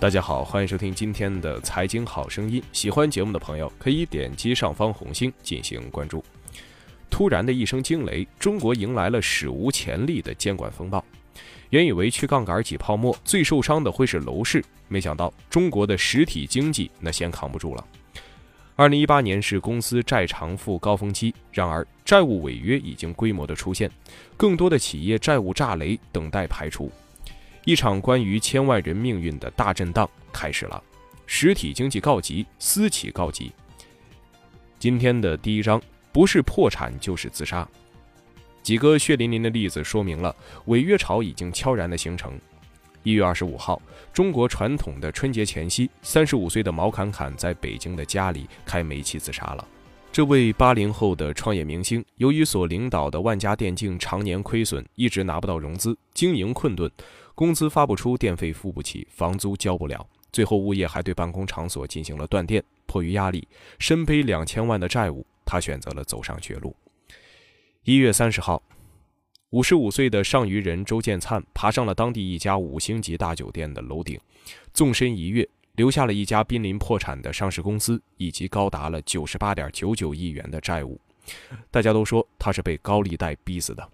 [0.00, 2.62] 大家好，欢迎收听今天的财经好声音。
[2.72, 6.24] 喜欢节目的朋友可以点击上方红心进行关注。
[7.10, 11.04] 突然的一声惊雷，中国迎来了史无前例的监管风暴。
[11.70, 17.84] 原以为去杠杆挤泡沫最受伤的会是楼市，没想到中国的实体经济那先扛不住了。
[18.76, 23.90] 二零一八年是公司债偿付高峰期，然而债务违约已经规模的出现，
[24.36, 26.88] 更多的企业债务炸雷等待排除。
[27.68, 30.82] 一场关于千万人命运的大震荡开始了，
[31.26, 33.52] 实体经济告急，私企告急。
[34.78, 35.78] 今天的第一章
[36.10, 37.68] 不是破产就是自杀，
[38.62, 42.40] 几个血淋淋的例子说明了违约潮已经悄然的形成。
[43.02, 43.82] 一月二十五号，
[44.14, 49.68] 中国传统的春节前夕，三十五岁的毛侃侃在北京的家里开煤气自杀了。
[50.18, 56.90] 这位八零后的创业明星，由于所领导的万家电竞常年亏损，一直拿不到融资，经营困顿。
[57.36, 62.60] 工资发不出，电费付不起，房租交不了，最后物业还对办公场所进行了断电。
[62.86, 63.46] 迫于压力，
[63.78, 66.74] 身背两千万的债务，他选择了走上绝路。
[67.84, 68.60] 一月三十号，
[69.50, 74.18] 五十五岁的上虞人周建灿爬上了当地一家五星级大酒店的楼顶，
[74.74, 75.48] 纵身一跃，
[75.78, 81.00] 留下了一家濒临破产的上市公司以及高达了九十八点九九亿元的债务。
[81.70, 83.88] 大家都说他是被高利贷逼死的。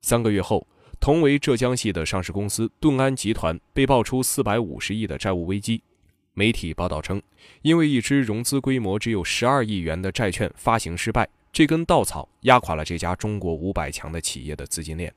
[0.00, 0.66] 三个月后。
[1.00, 5.82] 同为浙江系的上市公司顿安集团被爆出四百五十亿的债务危机。
[6.32, 7.20] 媒体报道称，
[7.62, 15.12] 因为一支融资规模只有十二亿元的债券发行失败，这根稻草压垮了这家中国五百强的企业的资金链。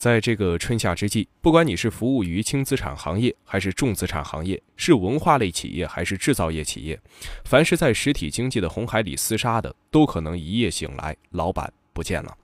[0.00, 6.98] 在这个春夏之际，不管你是服务于轻资产行业还是重资产行业，是文化类企业还是制造业企业，
[7.44, 12.34] 凡是在实体经济的红海里厮杀的，都可能一夜醒来，老板不见了。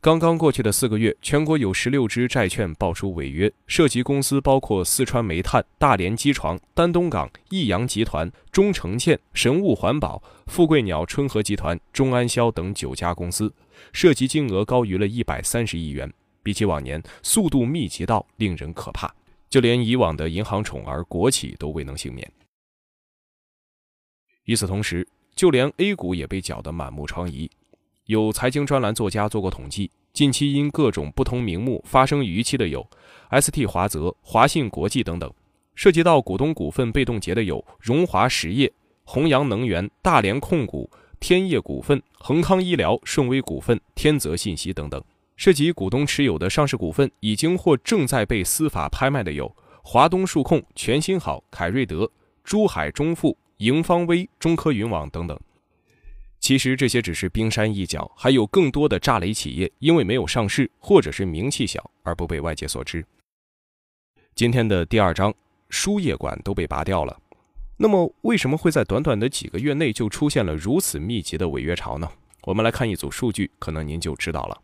[0.00, 13.52] 刚刚过去的四个月，全国有十六只债券爆出违约，涉及公司包括四川煤炭、大连机床、丹东港、益阳集团、中城建、神物环保、富贵鸟、春和集团、中安消等九家公司，
[13.92, 16.10] 涉及金额高于了一百三十亿元。
[16.42, 19.14] 比起往年，速度密集到令人可怕，
[19.48, 22.30] 就连以往的银行宠儿国企都未能幸免。
[24.44, 27.48] 与此同时，就连 A 股也被搅得满目疮痍。
[28.06, 32.84] 有财经专栏作家做过统计，近期因各种不同名目发生逾期的有
[33.30, 35.32] ST 华泽、华信国际等等，
[35.76, 38.70] 涉及到股东股份被冻结的有荣华实业、
[39.04, 45.02] 弘阳能源、大连控股、天业股份、恒康医疗、顺威股份、天泽信息等等。
[45.36, 52.10] 涉及股东持有的上市股份已经或正在被司法拍卖的有华东数控、全新好、凯瑞德、
[52.44, 55.38] 珠海中富、盈方威、中科云网等等。
[56.38, 63.04] 其实这些只是冰山一角，还有更多的炸雷企业，因为没有上市或者是名气小而不被外界所知。
[64.34, 65.32] 今天的第二章，
[65.68, 67.16] 输液管都被拔掉了。
[67.76, 72.08] 那么，为什么会在短短的几个月内就出现了如此密集的违约潮呢？
[72.42, 74.61] 我们来看一组数据，可能您就知道了。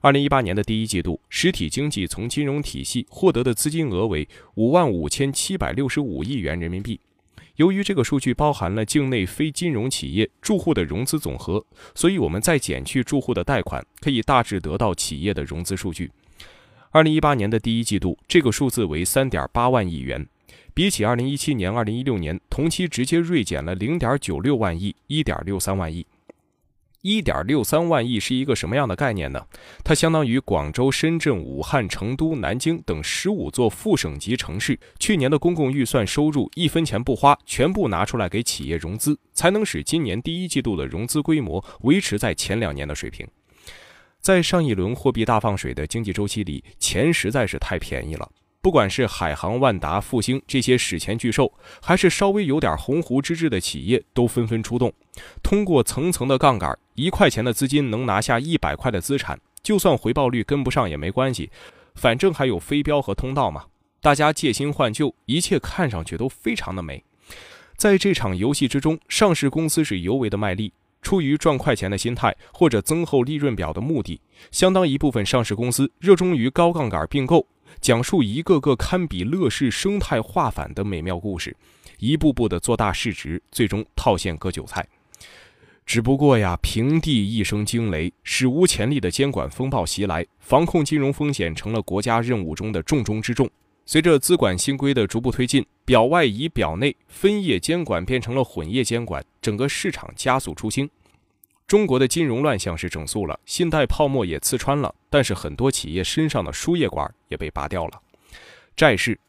[0.00, 7.00] 二零一八年的第一季度，实体经济从金融体系获得的资金额为五万五千七百六十五亿元人民币。
[7.56, 11.64] 由于这个数据包含了境内非金融企业住户的融资总和，
[11.96, 16.12] 所以我们再减去住户的贷款，可以大致得到企业的融资数据。
[16.90, 20.24] 二零一八年的第一季度，这个数字为三点八万亿元，
[20.72, 26.06] 比起二零一七年、二零一六年同期，直接锐减了零点九六万亿，一点六三万亿。
[27.02, 29.46] 一点六三万亿是一个什么样的概念呢？
[29.84, 43.26] 它相当于广州、深圳、武汉、成都、南京等十五座副省级城市去年的公共预算收入一分钱不花，全部拿出来给企业融资，才能使今年第一季度的融资规模维持在前两年的水平。
[44.20, 48.28] 在上一轮货币大放水的经济周期里，钱实在是太便宜了。
[48.60, 54.92] 不管是海航、万达、复兴这些史前巨兽，还是稍微有点鸿鹄之志的企业，都纷纷出动，
[55.42, 61.50] 通过层层的杠杆，一块钱的资金能拿下一百块的资产，就算回报率跟不上也没关系，
[61.94, 63.64] 反正还有飞镖和通道嘛。
[64.00, 67.02] 大家借新换旧，一切看上去都非常的美。
[67.76, 74.20] 在这场游戏之中，上市公司是尤为的卖力，出于赚快钱的心态或者增厚利润表的目的，
[74.50, 77.46] 相当一部分上市公司热衷于高杠杆并购。
[77.80, 81.56] 讲述一个个堪比乐视生态化反的美妙故事，
[81.98, 84.86] 一步步的做大市值，最终套现割韭菜。
[85.86, 93.48] 只不过呀，平地一声惊雷，史无前例的监管风暴袭来，防控金融风险成了国家任务中的重中之重。
[93.86, 100.86] 随着资管新规的逐步推进，表外移表内，分业监管变成了混业监管，整个市场加速出清。
[101.68, 108.00] 中国的金融乱象是整肃了，信贷泡沫也刺穿了，但是很多企业身上的输液管也被拔掉了。
[108.74, 109.20] 债市，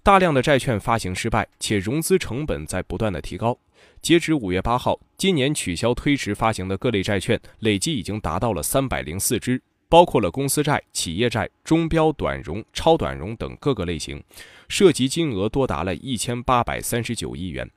[0.00, 3.58] 大量的债券发行失败，且融资成本在不断的提高。
[4.00, 14.22] 截止五月八号，今年取消推迟发行的各类债券累计已经达到了三百零四只，包括了公司债、企业债、中标短融、超短融等各个类型，
[14.68, 17.68] 涉及金额多达了一千八百三十九亿元。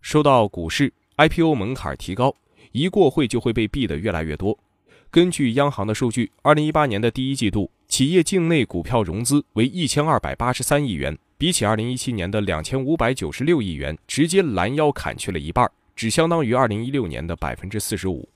[0.00, 2.34] 受到股市 IPO 门槛提高，
[2.72, 4.58] 一过会就会被避的越来越多。
[5.10, 11.18] 根据央行的数据，二零一八年的第一季度，企业境内股票融资为一千二百八十三亿元。
[11.36, 18.28] 比起二零一七年的两千五百九十六亿元，直接拦腰砍去了一半，只相当于二零一六年的百分之四十五。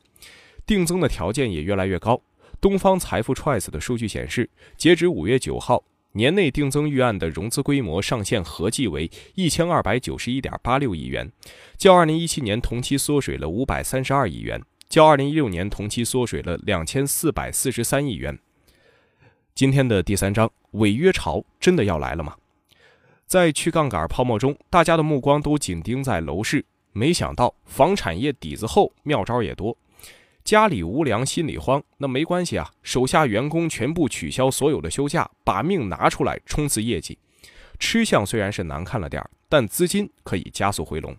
[0.65, 2.19] 定增的条件也越来越高。
[2.63, 4.49] 东方财富 Trust 的数据显示，
[4.79, 5.85] 截止五月九号，
[6.17, 11.33] 年内定增预案的融资规模上限合计为一千二百九十一点八六亿元，
[11.77, 18.39] 较二零一七年同期缩水了五百三十二亿元，较二零一六年同期缩水了两千四百四十三亿元。
[19.57, 22.37] 今天的第三章，违约潮真的要来了吗？
[23.27, 29.77] 在去杠杆泡沫中，大家的目光都紧盯在楼市，没想到房产业底子厚，妙招也多。
[30.45, 37.19] 家里无粮，心里慌，那没关系啊，手下员工全部取消所有的休假，把命拿出来冲刺业绩。
[37.79, 41.17] 吃相虽然是难看了点儿，但资金可以加速回笼。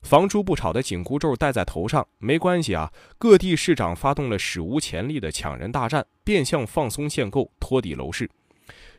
[0.00, 2.90] 房住不炒的紧箍咒戴在头上，没关系啊。
[3.18, 8.30] 各地市长发动了史无前例的抢人大战，变相放松限购，托底楼市。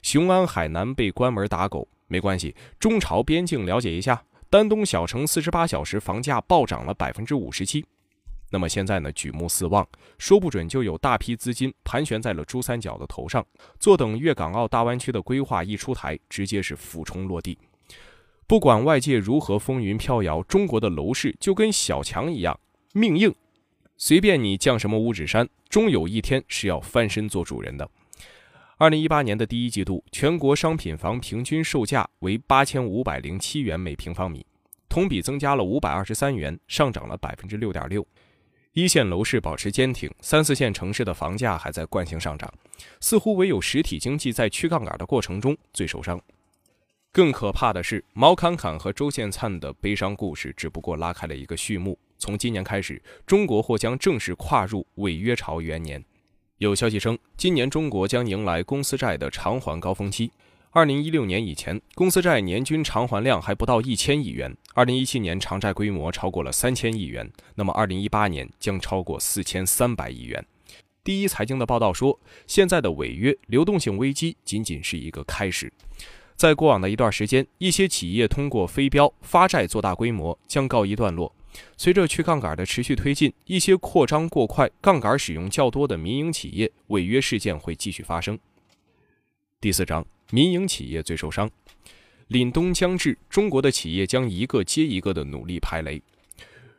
[0.04, 1.88] 雄安海南被关门打狗。
[2.08, 7.84] 没关系，中朝边境了解一下，丹东小城四十八小时房价暴涨了百分之五十七。
[8.50, 9.12] 那么现在呢？
[9.12, 9.86] 举目四望，
[10.18, 13.46] 说不准就有大批资金盘旋在了珠三角的头上，
[13.80, 17.58] 坐等粤港澳大湾区的规划一出台，直接是俯冲落地。
[18.48, 22.58] 不管外界如何风云飘摇，中国的楼市就跟小强一样
[22.94, 23.36] 命硬，
[23.98, 27.90] 随便你降什么五指山，终有一天是要翻身做主人的。
[28.78, 34.46] 二零一八年的第一季度，全国商品房平均售价为八千五百零七元每平方米，
[34.88, 38.08] 同比增加了五百二十三元，上涨了百分之六点六。
[38.78, 42.48] 一线楼市保持坚挺，三四线城市的房价还在惯性上涨，
[43.02, 46.22] 似乎唯有实体经济在去杠杆的过程中最受伤。
[47.12, 51.98] 更可怕的是，毛侃侃和周献灿的悲伤故事只不过拉开了一个序幕。
[52.20, 56.06] 从今年开始，中国或将正式跨入违约潮元年。
[56.60, 60.32] 有消息称，今年中国将迎来公司债的偿还高峰期。
[60.78, 70.46] 二零一六年以前，公司债年均偿还量还不到一千亿元；二零一七年偿债规模超过了三千亿元，那么二零一八年将超过四千三百亿元。
[71.04, 75.74] 第一财经的报道说，现在的违约流动性危机仅仅是一个开始。
[76.36, 81.34] 在过往的一段时间，一些企业通过非标发债做大规模，将告一段落。
[81.76, 88.38] 随着去杠杆的持续推进，一些扩张过快、杠杆使用较多的民营企业违约事件会继续发生。
[89.60, 91.50] 第四章，民营企业最受伤。
[92.30, 96.02] 凛冬将至，中国的企业将一个接一个的努力排雷。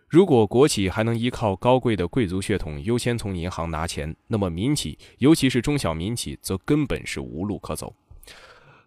[0.09, 7.95] 如果国企还能依靠高贵的贵族血统优先从银行拿钱，那么民企，尤其是中小民企，则根本是无路可走。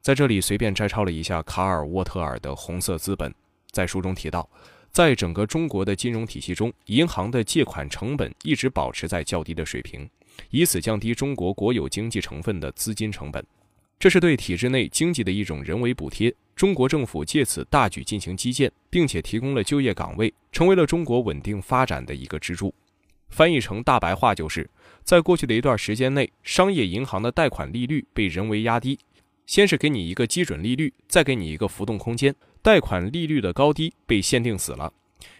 [0.02, 3.30] 在这里随便摘抄了一下卡尔沃特尔的《红色资本》，
[3.72, 4.50] 在书中提到。
[4.92, 10.10] 在整个中国的金融体系中，银行的借款成本一直保持在较低的水平，
[10.50, 13.42] 以此降低中国国有经济成分的资金成本。
[14.02, 16.34] 这是对体制内经济的一种人为补贴。
[16.56, 22.74] 中国政府借此大举进行基建，并且提供了就业岗位，成为了中国稳定发展的一个支柱。
[23.30, 24.68] 翻译成大白话就是，
[25.04, 28.98] 在过去的一段时间内，商业银行的贷款利率被人为压低，
[29.46, 32.34] 先是给你一个基准利率，再给你一个浮动空间。
[32.64, 34.92] 贷款利率的高低被限定死了。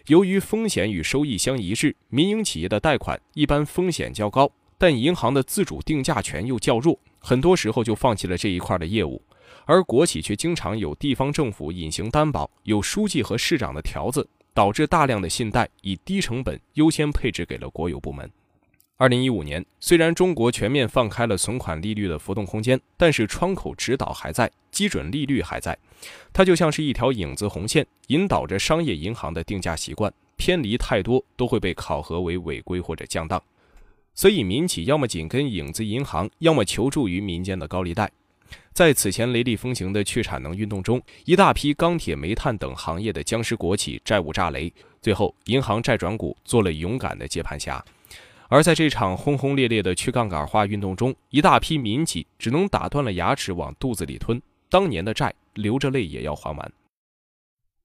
[0.06, 9.22] 由于风险与收益相一致，民营企业的贷款一般风险较高，但银行的自主定价权又较弱，很多时候就放弃了这一块的业务。
[9.64, 18.28] 而国企却经常有地方政府隐形担保，有书记和市长的条子，导致大量的信贷以低成本优先配置给了国有部门。
[18.96, 25.76] 二零一五年，虽然中国全面放开了存款利率的浮动空间，但是窗口指导还在，基准利率还在。
[26.32, 33.42] 它就像是一条影子红线，引导着商业银行的定价习惯，偏离太多都会被考核为违规或者降档。
[34.14, 38.10] 所以民企要么紧跟影子银行，要么求助于民间的高利贷。
[38.72, 47.84] 在此前雷厉风行的去产能运动中，一大批钢铁、煤炭等行业的僵尸国企债务炸雷，最后银行债转股做了勇敢的接盘侠。
[48.48, 55.34] 而在这场轰轰烈烈的去杠杆化运动中，一大批民企只能打断了牙齿往肚子里吞，当年的债。
[55.54, 56.72] 流着泪也要还完。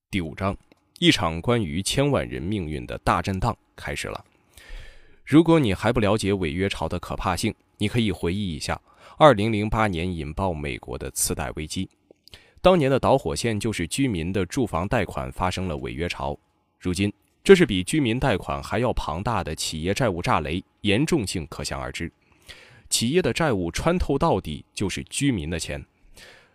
[0.09, 0.55] 第五章，
[0.99, 4.23] 一场关于千万人命运的大震荡开始了。
[5.27, 8.81] 如果你还不了解违约潮的可怕性，你可以回忆一下
[9.17, 11.89] 2008年引爆美国的次贷危机。
[12.61, 16.39] 当年的导火线就是居民的住房贷款发生了违约潮，
[16.79, 17.11] 如今
[17.43, 22.09] 这是比居民贷款还要庞大的企业债务炸雷，严重性可想而知。
[22.89, 25.85] 企业的债务穿透到底就是居民的钱。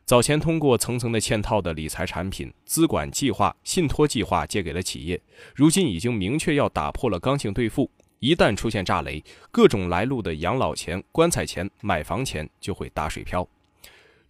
[0.07, 5.21] 早前通过层层的嵌套的理财产品、资管计划、信托计划借给了企业，
[5.55, 7.91] 如今已经明确要打破了刚性兑付。
[8.23, 13.45] 一旦出现炸雷，各种来路的养老钱、棺材钱、买房钱就会打水漂。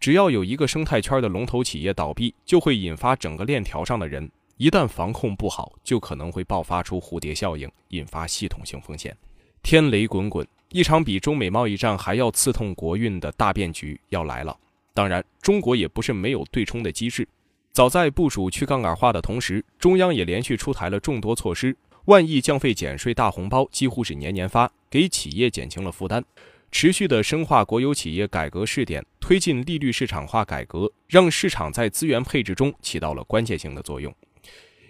[0.00, 4.30] 只要有一个生态圈的龙头企业倒闭，就会引发整个链条上的人。
[4.56, 9.14] 一旦防控不好，就可能会爆发出蝴蝶效应，引发系统性风险。
[9.62, 14.56] 天雷滚滚，一场比中美贸易战还要刺痛国运的大变局要来了。
[14.94, 17.28] 当然，中国也不是没有对冲的机制。
[17.72, 26.25] 早在部署去杠杆化的同时，中央也连续出台了众多措施，万亿降费减税大红包几乎是年年发，给企业减轻了负担。
[26.73, 34.12] 持续的深化国有企业改革试点，推进利率市场化改革，让市场在资源配置中起到了关键性的作用。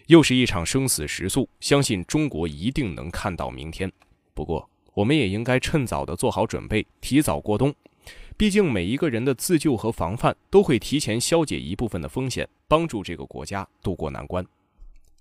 [0.06, 3.90] 又是一场生死时速，相信中国一定能看到明天。
[4.32, 7.74] 不过，我们也应该趁早的做好准备，提早过冬。
[8.36, 14.44] 毕竟，每一个人的自救和防范都会提前消解一部分的风险，帮助这个国家渡过难关。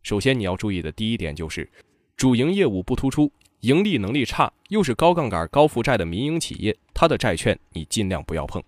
[0.04, 1.70] 首先，你要注意的第一点就是，
[2.18, 3.32] 主营业务不突出，
[3.62, 8.62] 盈利能力差，又是高杠杆、高负债的民营企业，它的债券你尽量不要碰。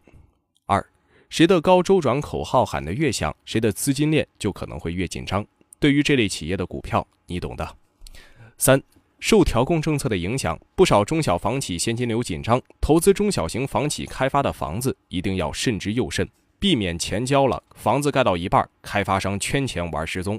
[0.65, 0.85] 二，
[1.29, 5.45] 谁的高周转口号喊得越响，谁的资金链就可能会越紧张。
[5.79, 7.75] 对于这类企业的股票，你懂的。
[8.57, 8.81] 三。
[9.19, 16.27] 受调控政策的影响，不少中小房企现金流紧张，投资中小型房企开发的房子一定要慎之又慎，
[16.59, 20.37] 避免钱交了，房子盖到一半，开发商圈钱玩失踪。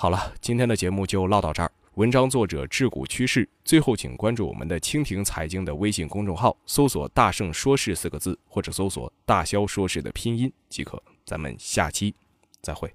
[0.00, 1.68] 好了，今天的节目就唠到这儿。
[1.94, 11.02] 文章作者智股趋势，最后请关注我们的蜻蜓财经的微信公众号，搜索“大圣说事”四个字，或者搜索“大肖说事”的拼音即可。
[11.26, 12.14] 咱们下期
[12.62, 12.94] 再会。